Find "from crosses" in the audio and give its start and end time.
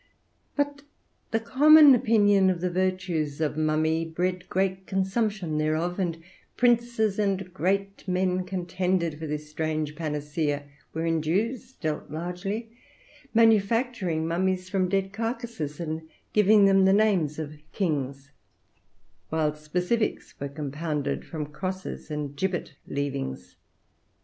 21.25-22.09